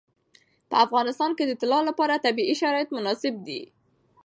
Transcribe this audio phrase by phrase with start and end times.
[0.69, 3.61] په افغانستان کې د طلا لپاره طبیعي شرایط مناسب دي.